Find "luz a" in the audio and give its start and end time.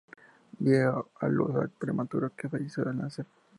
1.27-1.59